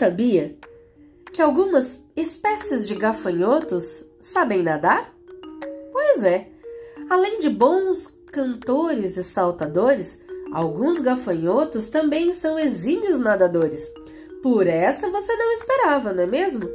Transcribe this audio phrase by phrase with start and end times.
[0.00, 0.56] Sabia
[1.30, 5.14] que algumas espécies de gafanhotos sabem nadar?
[5.92, 6.48] Pois é,
[7.10, 10.18] além de bons cantores e saltadores,
[10.54, 13.92] alguns gafanhotos também são exímios nadadores.
[14.42, 16.66] Por essa você não esperava, não é mesmo?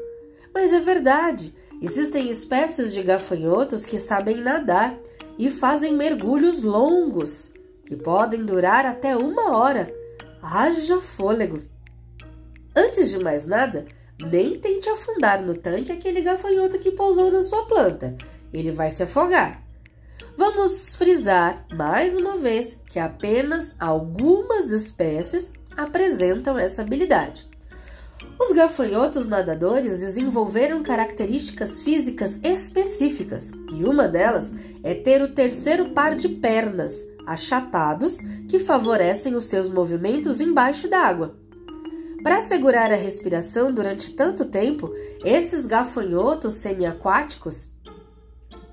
[0.54, 4.96] Mas é verdade, existem espécies de gafanhotos que sabem nadar
[5.40, 7.52] e fazem mergulhos longos,
[7.88, 9.92] que podem durar até uma hora.
[10.44, 11.74] Haja fôlego!
[12.86, 13.86] Antes de mais nada,
[14.22, 18.16] nem tente afundar no tanque aquele gafanhoto que pousou na sua planta.
[18.54, 19.64] Ele vai se afogar.
[20.38, 27.50] Vamos frisar mais uma vez que apenas algumas espécies apresentam essa habilidade.
[28.40, 36.16] Os gafanhotos nadadores desenvolveram características físicas específicas, e uma delas é ter o terceiro par
[36.16, 41.45] de pernas, achatados, que favorecem os seus movimentos embaixo da água.
[42.26, 44.92] Para segurar a respiração durante tanto tempo,
[45.24, 47.70] esses gafanhotos semiaquáticos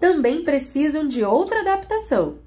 [0.01, 2.39] também precisam de outra adaptação.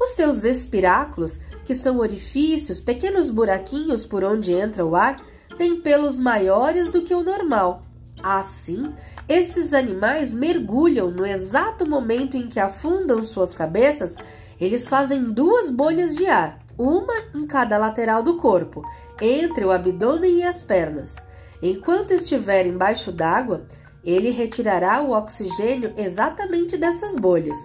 [0.00, 5.24] Os seus espiráculos, que são orifícios, pequenos buraquinhos por onde entra o ar,
[5.56, 7.84] têm pelos maiores do que o normal.
[8.20, 8.92] Assim,
[9.28, 14.16] esses animais mergulham no exato momento em que afundam suas cabeças,
[14.60, 18.82] eles fazem duas bolhas de ar, uma em cada lateral do corpo,
[19.20, 21.16] entre o abdômen e as pernas.
[21.60, 23.66] Enquanto estiver embaixo d'água,
[24.04, 27.56] ele retirará o oxigênio exatamente dessas bolhas.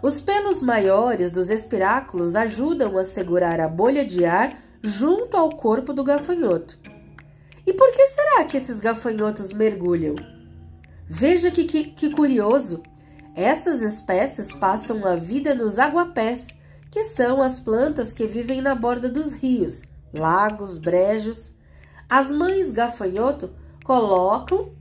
[0.00, 5.92] Os pelos maiores dos espiráculos ajudam a segurar a bolha de ar junto ao corpo
[5.92, 6.78] do gafanhoto.
[7.66, 10.14] E por que será que esses gafanhotos mergulham?
[11.08, 12.82] Veja que, que, que curioso!
[13.34, 16.48] Essas espécies passam a vida nos aguapés,
[16.96, 19.84] que são as plantas que vivem na borda dos rios,
[20.14, 21.52] lagos, brejos.
[22.08, 23.50] As mães gafanhoto
[23.84, 24.72] colocam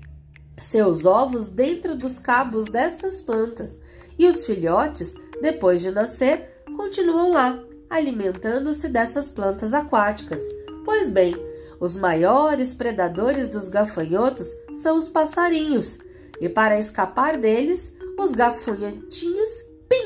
[0.58, 3.82] seus ovos dentro dos cabos destas plantas
[4.18, 10.42] e os filhotes, depois de nascer, continuam lá, alimentando-se dessas plantas aquáticas.
[10.86, 11.36] Pois bem,
[11.82, 16.00] os maiores predadores dos gafanhotos são os passarinhos,
[16.40, 19.50] e para escapar deles, os gafanhotinhos,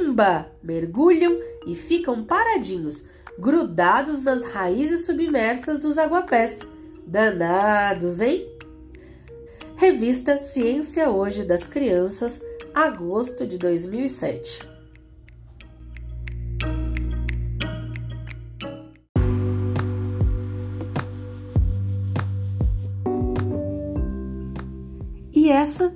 [0.10, 3.04] pimba, mergulham e ficam paradinhos,
[3.38, 6.60] grudados nas raízes submersas dos aguapés.
[7.06, 8.48] Danados, hein?
[9.76, 12.42] Revista Ciência Hoje das Crianças,
[12.74, 14.68] agosto de 2007.
[25.32, 25.96] E essa